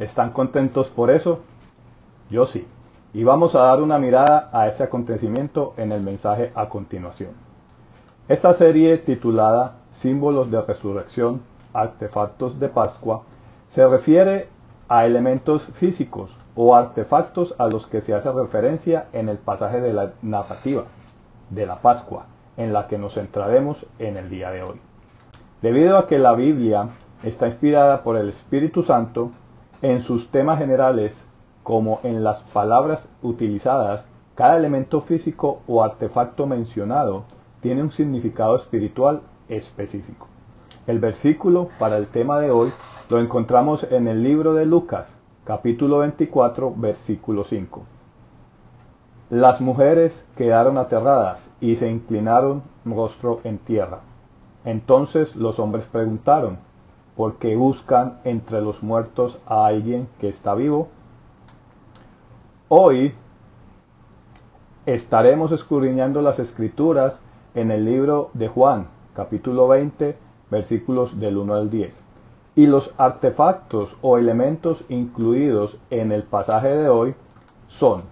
[0.00, 1.38] ¿Están contentos por eso?
[2.30, 2.66] Yo sí.
[3.12, 7.30] Y vamos a dar una mirada a ese acontecimiento en el mensaje a continuación.
[8.26, 11.42] Esta serie titulada Símbolos de Resurrección,
[11.72, 13.22] Artefactos de Pascua,
[13.70, 14.48] se refiere
[14.88, 19.92] a elementos físicos o artefactos a los que se hace referencia en el pasaje de
[19.92, 20.86] la narrativa
[21.50, 24.80] de la Pascua, en la que nos centraremos en el día de hoy.
[25.64, 26.90] Debido a que la Biblia
[27.22, 29.30] está inspirada por el Espíritu Santo,
[29.80, 31.24] en sus temas generales
[31.62, 37.24] como en las palabras utilizadas, cada elemento físico o artefacto mencionado
[37.62, 40.26] tiene un significado espiritual específico.
[40.86, 42.68] El versículo para el tema de hoy
[43.08, 45.08] lo encontramos en el libro de Lucas,
[45.44, 47.82] capítulo 24, versículo 5.
[49.30, 54.00] Las mujeres quedaron aterradas y se inclinaron rostro en tierra.
[54.64, 56.58] Entonces los hombres preguntaron,
[57.16, 60.88] ¿por qué buscan entre los muertos a alguien que está vivo?
[62.68, 63.14] Hoy
[64.86, 67.20] estaremos escudriñando las escrituras
[67.54, 70.16] en el libro de Juan, capítulo 20,
[70.50, 71.94] versículos del 1 al 10.
[72.56, 77.14] Y los artefactos o elementos incluidos en el pasaje de hoy
[77.68, 78.02] son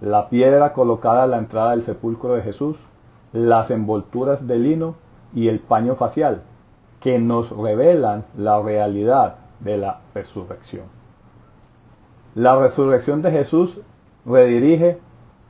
[0.00, 2.76] la piedra colocada a la entrada del sepulcro de Jesús,
[3.32, 4.94] las envolturas de lino,
[5.34, 6.42] y el paño facial,
[7.00, 10.84] que nos revelan la realidad de la resurrección.
[12.34, 13.80] La resurrección de Jesús
[14.24, 14.98] redirige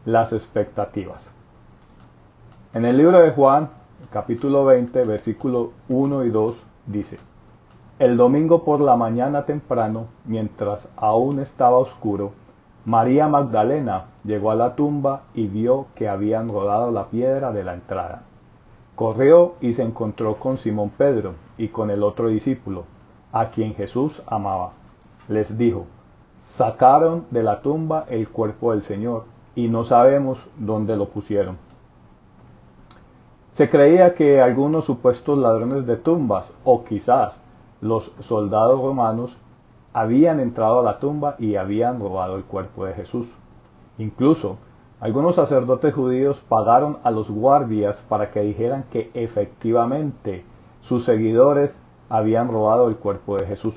[0.04, 1.22] las expectativas.
[2.74, 3.70] En el libro de Juan,
[4.12, 6.56] capítulo 20, versículo 1 y 2,
[6.86, 7.18] dice,
[7.98, 12.32] El domingo por la mañana temprano, mientras aún estaba oscuro,
[12.84, 17.74] María Magdalena llegó a la tumba y vio que habían rodado la piedra de la
[17.74, 18.22] entrada.
[18.98, 22.82] Corrió y se encontró con Simón Pedro y con el otro discípulo,
[23.30, 24.72] a quien Jesús amaba.
[25.28, 25.86] Les dijo,
[26.56, 31.58] sacaron de la tumba el cuerpo del Señor y no sabemos dónde lo pusieron.
[33.52, 37.34] Se creía que algunos supuestos ladrones de tumbas o quizás
[37.80, 39.36] los soldados romanos
[39.92, 43.28] habían entrado a la tumba y habían robado el cuerpo de Jesús.
[43.96, 44.56] Incluso
[45.00, 50.44] algunos sacerdotes judíos pagaron a los guardias para que dijeran que efectivamente
[50.80, 53.74] sus seguidores habían robado el cuerpo de Jesús,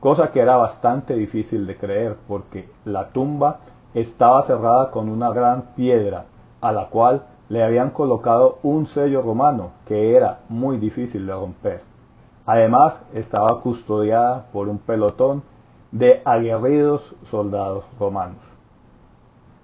[0.00, 3.58] cosa que era bastante difícil de creer porque la tumba
[3.94, 6.24] estaba cerrada con una gran piedra
[6.60, 11.82] a la cual le habían colocado un sello romano que era muy difícil de romper.
[12.46, 15.42] Además estaba custodiada por un pelotón
[15.92, 18.38] de aguerridos soldados romanos.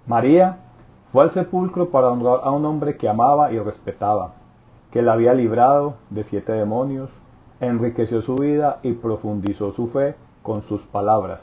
[0.07, 0.59] María
[1.13, 4.35] fue al sepulcro para honrar a un hombre que amaba y respetaba,
[4.93, 7.11] que la había librado de siete demonios,
[7.61, 11.41] enriqueció su vida y profundizó su fe con sus palabras.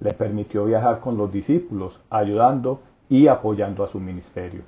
[0.00, 4.62] Le permitió viajar con los discípulos, ayudando y apoyando a su ministerio.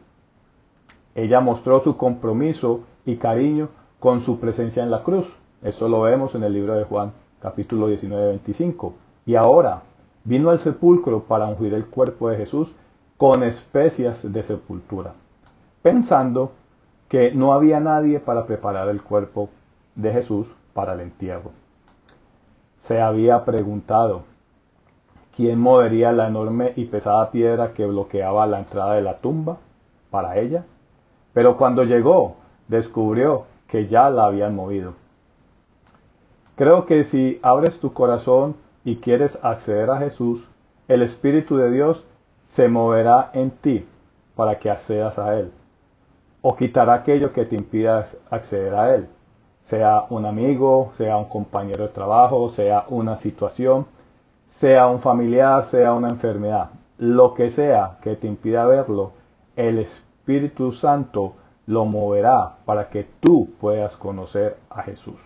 [1.15, 3.69] Ella mostró su compromiso y cariño
[4.01, 5.27] con su presencia en la cruz.
[5.63, 8.95] Eso lo vemos en el libro de Juan, capítulo 19, 25.
[9.27, 9.83] Y ahora
[10.25, 12.73] vino al sepulcro para ungir el cuerpo de Jesús
[13.19, 15.13] con especias de sepultura,
[15.83, 16.53] pensando
[17.09, 19.51] que no había nadie para preparar el cuerpo
[19.97, 21.51] de Jesús para el entierro.
[22.83, 24.23] Se había preguntado
[25.35, 29.59] quién movería la enorme y pesada piedra que bloqueaba la entrada de la tumba
[30.11, 30.65] para ella,
[31.33, 32.37] pero cuando llegó
[32.69, 34.95] descubrió que ya la habían movido.
[36.55, 38.55] Creo que si abres tu corazón
[38.85, 40.45] y quieres acceder a Jesús,
[40.87, 42.05] el Espíritu de Dios
[42.49, 43.87] se moverá en ti
[44.35, 45.53] para que accedas a Él,
[46.43, 49.09] o quitará aquello que te impida acceder a Él,
[49.67, 53.87] sea un amigo, sea un compañero de trabajo, sea una situación,
[54.51, 59.13] sea un familiar, sea una enfermedad, lo que sea que te impida verlo,
[59.57, 61.35] el Espíritu Santo
[61.67, 65.21] lo moverá para que tú puedas conocer a Jesús.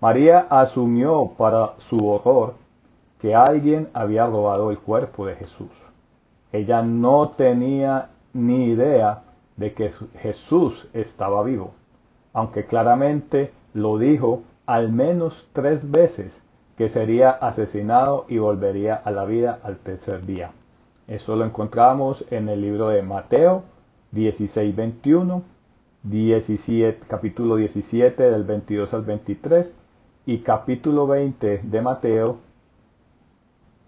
[0.00, 2.54] María asumió para su horror
[3.20, 5.70] que alguien había robado el cuerpo de Jesús.
[6.52, 9.22] Ella no tenía ni idea
[9.56, 9.90] de que
[10.20, 11.72] Jesús estaba vivo,
[12.32, 16.40] aunque claramente lo dijo al menos tres veces
[16.76, 20.52] que sería asesinado y volvería a la vida al tercer día.
[21.06, 23.64] Eso lo encontramos en el libro de Mateo
[24.12, 25.42] 16:21,
[26.02, 29.74] 17, capítulo 17 del 22 al 23
[30.26, 32.38] y capítulo 20 de Mateo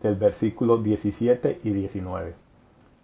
[0.03, 2.35] del versículo 17 y 19.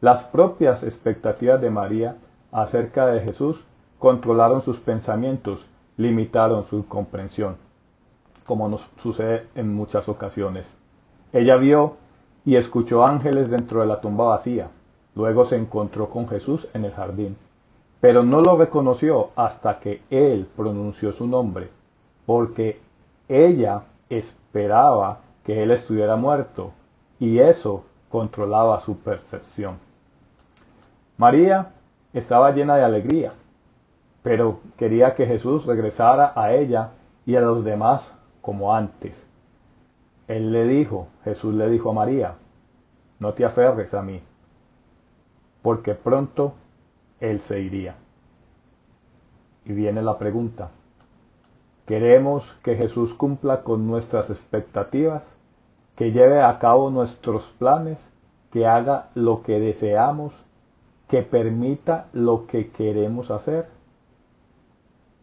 [0.02, 2.16] Las propias expectativas de María
[2.52, 3.64] acerca de Jesús
[3.98, 5.64] controlaron sus pensamientos,
[5.96, 7.56] limitaron su comprensión,
[8.44, 10.66] como nos sucede en muchas ocasiones.
[11.32, 11.94] Ella vio
[12.44, 14.69] y escuchó ángeles dentro de la tumba vacía.
[15.14, 17.38] Luego se encontró con Jesús en el jardín,
[17.99, 21.70] pero no lo reconoció hasta que él pronunció su nombre,
[22.26, 22.81] porque
[23.31, 26.72] ella esperaba que él estuviera muerto,
[27.19, 29.86] y eso controlaba su percepción.
[31.18, 31.72] María
[32.12, 33.32] estaba llena de alegría,
[34.22, 36.90] pero quería que Jesús regresara a ella
[37.24, 39.22] y a los demás como antes.
[40.28, 42.34] Él le dijo, Jesús le dijo a María,
[43.18, 44.20] no te aferres a mí,
[45.62, 46.54] porque pronto
[47.20, 47.94] Él se iría.
[49.64, 50.70] Y viene la pregunta,
[51.86, 55.22] ¿queremos que Jesús cumpla con nuestras expectativas?
[55.96, 57.98] ¿Que lleve a cabo nuestros planes?
[58.52, 60.45] ¿Que haga lo que deseamos?
[61.08, 63.67] Que permita lo que queremos hacer?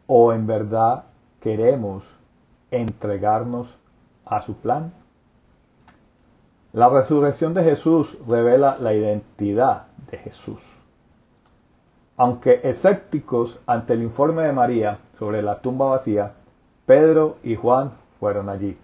[0.08, 1.06] ¿O en verdad
[1.42, 2.04] queremos
[2.72, 3.68] entregarnos
[4.26, 4.94] a su plan?
[6.72, 10.62] La resurrección de Jesús revela la identidad de Jesús.
[12.18, 16.34] Aunque escépticos ante el informe de María sobre la tumba vacía,
[16.86, 18.78] Pedro y Juan fueron allí.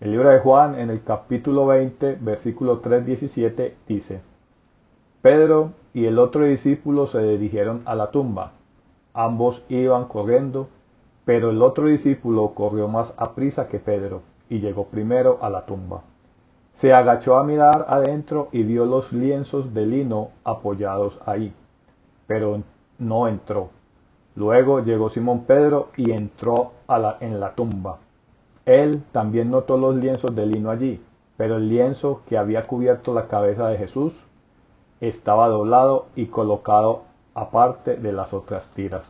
[0.00, 4.20] El libro de Juan en el capítulo 20, versículo 3-17 dice,
[5.22, 8.54] Pedro y el otro discípulo se dirigieron a la tumba.
[9.14, 10.66] Ambos iban corriendo,
[11.24, 15.64] pero el otro discípulo corrió más a prisa que Pedro y llegó primero a la
[15.64, 16.02] tumba.
[16.74, 21.54] Se agachó a mirar adentro y vio los lienzos de lino apoyados ahí,
[22.26, 22.60] pero
[22.98, 23.70] no entró.
[24.34, 26.72] Luego llegó Simón Pedro y entró
[27.20, 27.98] en la tumba.
[28.66, 31.00] Él también notó los lienzos de lino allí,
[31.36, 34.14] pero el lienzo que había cubierto la cabeza de Jesús
[35.02, 37.02] estaba doblado y colocado
[37.34, 39.04] aparte de las otras tiras.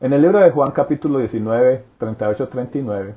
[0.00, 3.14] En el libro de Juan capítulo 19, 38-39,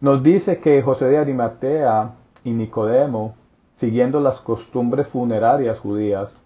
[0.00, 2.12] nos dice que José de Arimatea
[2.44, 3.34] y Nicodemo,
[3.78, 6.36] siguiendo las costumbres funerarias judías,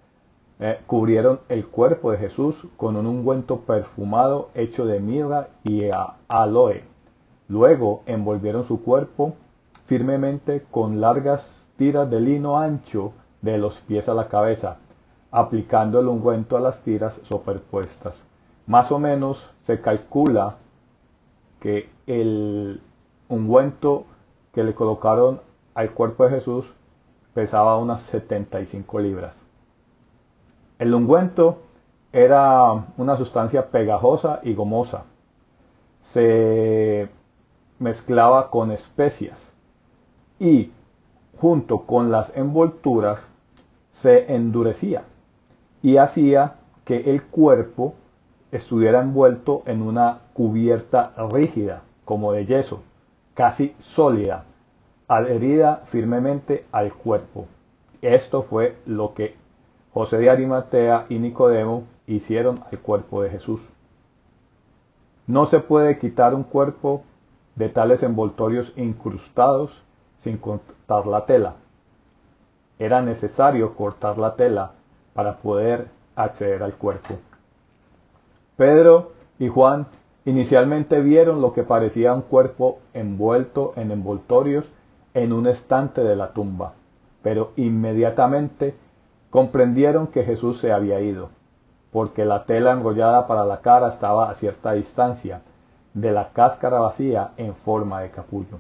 [0.59, 5.91] eh, cubrieron el cuerpo de Jesús con un ungüento perfumado hecho de mirra y
[6.29, 6.83] aloe.
[7.49, 9.35] Luego envolvieron su cuerpo
[9.87, 13.13] firmemente con largas tiras de lino ancho
[13.43, 14.79] de los pies a la cabeza,
[15.31, 18.15] aplicando el ungüento a las tiras superpuestas.
[18.67, 20.57] Más o menos se calcula
[21.61, 22.81] que el
[23.29, 24.05] ungüento
[24.53, 25.41] que le colocaron
[25.75, 26.65] al cuerpo de Jesús
[27.35, 29.35] pesaba unas 75 libras.
[30.79, 31.59] El ungüento
[32.13, 35.05] era una sustancia pegajosa y gomosa.
[36.03, 37.09] Se
[37.79, 39.39] mezclaba con especias
[40.39, 40.71] y
[41.41, 43.21] junto con las envolturas
[43.93, 45.05] se endurecía
[45.83, 46.55] y hacía
[46.85, 47.95] que el cuerpo
[48.53, 52.83] estuviera envuelto en una cubierta rígida, como de yeso,
[53.35, 54.45] casi sólida,
[55.09, 57.47] adherida firmemente al cuerpo.
[58.03, 59.35] Esto fue lo que
[59.93, 63.61] José de Arimatea y Nicodemo hicieron al cuerpo de Jesús.
[65.27, 67.03] No se puede quitar un cuerpo
[67.57, 69.83] de tales envoltorios incrustados
[70.19, 71.55] sin cortar la tela.
[72.79, 74.73] Era necesario cortar la tela
[75.15, 77.15] para poder acceder al cuerpo.
[78.57, 79.87] Pedro y Juan
[80.25, 84.67] inicialmente vieron lo que parecía un cuerpo envuelto en envoltorios
[85.15, 86.75] en un estante de la tumba,
[87.23, 88.75] pero inmediatamente
[89.31, 91.31] comprendieron que Jesús se había ido,
[91.93, 95.41] porque la tela enrollada para la cara estaba a cierta distancia
[95.95, 98.59] de la cáscara vacía en forma de capullo.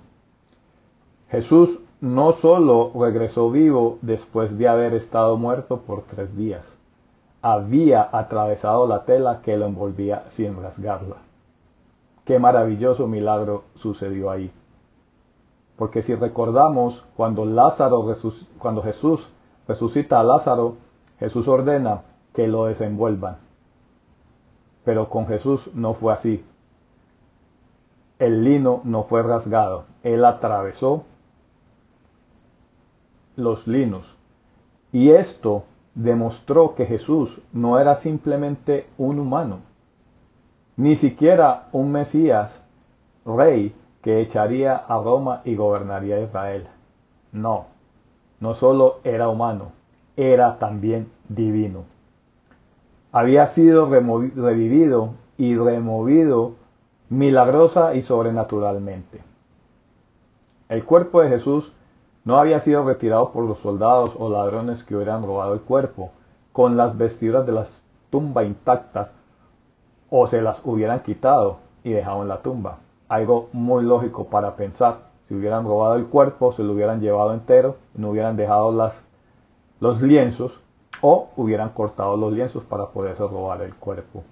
[1.30, 6.64] Jesús no sólo regresó vivo después de haber estado muerto por tres días,
[7.42, 11.16] había atravesado la tela que lo envolvía sin rasgarla.
[12.24, 14.50] Qué maravilloso milagro sucedió ahí.
[15.76, 18.04] Porque si recordamos cuando Lázaro
[18.58, 19.28] cuando Jesús
[19.68, 20.76] resucita a Lázaro,
[21.18, 22.02] Jesús ordena
[22.34, 23.38] que lo desenvuelvan.
[24.84, 26.44] Pero con Jesús no fue así.
[28.18, 31.04] El lino no fue rasgado, él atravesó
[33.36, 34.16] los linos.
[34.92, 35.64] Y esto
[35.94, 39.60] demostró que Jesús no era simplemente un humano,
[40.76, 42.60] ni siquiera un Mesías,
[43.24, 46.68] rey, que echaría a Roma y gobernaría Israel.
[47.32, 47.66] No,
[48.40, 49.72] no solo era humano,
[50.16, 51.84] era también divino.
[53.10, 56.52] Había sido revivido y removido
[57.08, 59.20] milagrosa y sobrenaturalmente.
[60.68, 61.72] El cuerpo de Jesús
[62.26, 66.10] no había sido retirado por los soldados o ladrones que hubieran robado el cuerpo,
[66.52, 67.66] con las vestiduras de la
[68.10, 69.12] tumba intactas,
[70.10, 72.78] o se las hubieran quitado y dejado en la tumba.
[73.08, 75.06] Algo muy lógico para pensar.
[75.28, 78.72] Si hubieran robado el cuerpo, se lo hubieran llevado entero, no hubieran dejado
[79.78, 80.60] los lienzos,
[81.00, 84.24] o hubieran cortado los lienzos para poderse robar el cuerpo.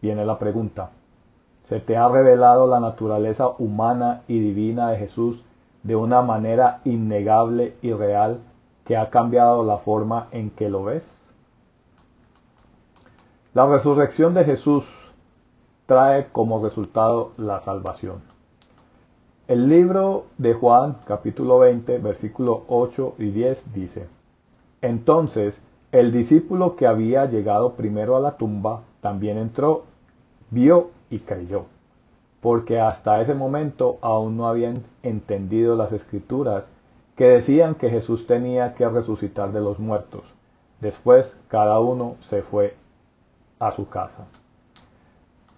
[0.00, 0.90] Viene la pregunta,
[1.72, 5.42] se te ha revelado la naturaleza humana y divina de Jesús
[5.82, 8.40] de una manera innegable y real
[8.84, 11.02] que ha cambiado la forma en que lo ves?
[13.54, 14.84] La resurrección de Jesús
[15.86, 18.20] trae como resultado la salvación.
[19.48, 24.08] El libro de Juan capítulo 20 versículo 8 y 10 dice,
[24.82, 25.58] Entonces
[25.90, 29.84] el discípulo que había llegado primero a la tumba también entró,
[30.50, 31.66] vio y creyó,
[32.40, 36.68] porque hasta ese momento aún no habían entendido las escrituras
[37.16, 40.22] que decían que Jesús tenía que resucitar de los muertos.
[40.80, 42.74] Después cada uno se fue
[43.60, 44.24] a su casa.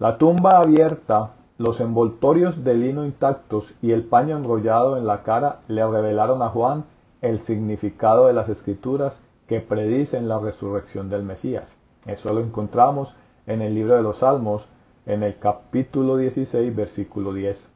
[0.01, 5.61] La tumba abierta, los envoltorios de lino intactos y el paño enrollado en la cara
[5.69, 6.85] le revelaron a Juan
[7.23, 11.77] el significado de las escrituras que predicen la resurrección del Mesías.
[12.07, 13.15] Eso lo encontramos
[13.47, 14.67] en el libro de los Salmos,
[15.07, 17.69] en el capítulo 16, versículo 10.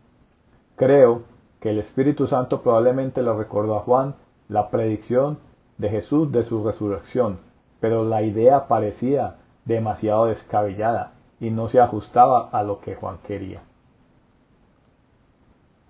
[0.77, 1.23] Creo
[1.61, 4.15] que el Espíritu Santo probablemente le recordó a Juan
[4.49, 5.39] la predicción
[5.77, 7.39] de Jesús de su resurrección,
[7.81, 13.61] pero la idea parecía demasiado descabellada y no se ajustaba a lo que Juan quería.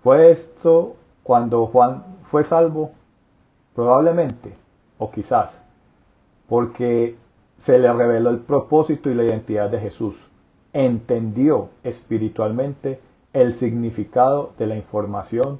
[0.03, 2.91] ¿Fue esto cuando Juan fue salvo?
[3.75, 4.53] Probablemente,
[4.97, 5.57] o quizás,
[6.47, 7.15] porque
[7.59, 10.28] se le reveló el propósito y la identidad de Jesús
[10.73, 12.99] entendió espiritualmente
[13.33, 15.59] el significado de la información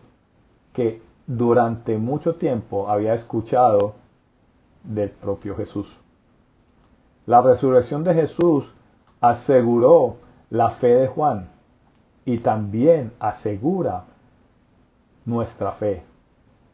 [0.73, 3.95] que durante mucho tiempo había escuchado
[4.83, 5.87] del propio Jesús.
[7.25, 8.65] La resurrección de Jesús
[9.21, 10.17] aseguró
[10.49, 11.49] la fe de Juan
[12.25, 14.05] y también asegura
[15.25, 16.03] nuestra fe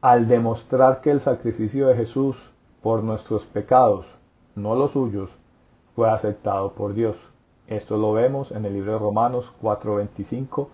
[0.02, 2.38] al demostrar que el sacrificio de Jesús
[2.84, 4.06] por nuestros pecados,
[4.54, 5.32] no los suyos,
[5.96, 7.16] fue aceptado por Dios.
[7.68, 10.70] Esto lo vemos en el libro de Romanos 4:25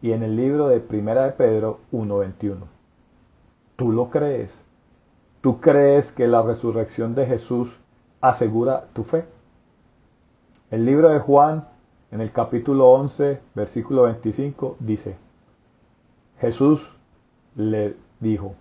[0.00, 2.68] y en el libro de Primera de Pedro 1:21.
[3.74, 4.52] ¿Tú lo crees?
[5.40, 7.76] ¿Tú crees que la resurrección de Jesús
[8.20, 9.24] asegura tu fe?
[10.70, 11.66] El libro de Juan,
[12.12, 15.16] en el capítulo 11, versículo 25, dice,
[16.40, 16.88] Jesús
[17.56, 18.54] le dijo,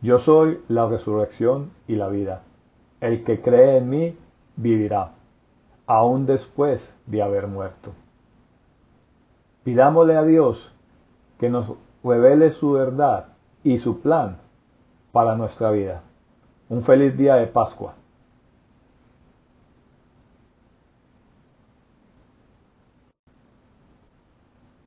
[0.00, 2.44] Yo soy la resurrección y la vida.
[3.00, 4.16] El que cree en mí
[4.56, 5.12] vivirá
[5.86, 7.92] aún después de haber muerto.
[9.64, 10.72] Pidámosle a Dios
[11.38, 11.72] que nos
[12.02, 13.28] revele su verdad
[13.62, 14.38] y su plan
[15.12, 16.02] para nuestra vida.
[16.68, 17.94] Un feliz día de Pascua.